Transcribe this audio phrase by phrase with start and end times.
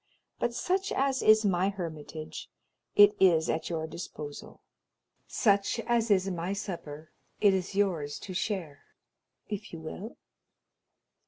[0.39, 2.49] But such as is my hermitage,
[2.95, 4.63] it is at your disposal;
[5.27, 8.81] such as is my supper, it is yours to share,
[9.47, 10.17] if you will.